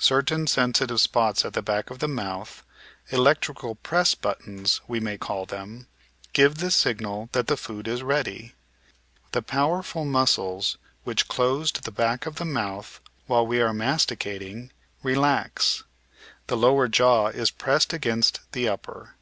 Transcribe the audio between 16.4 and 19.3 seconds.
The lower jaw is pressed against the upper.